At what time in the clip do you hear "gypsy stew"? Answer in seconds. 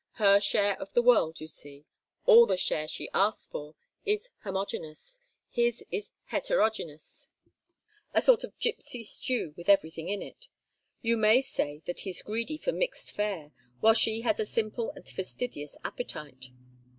8.57-9.53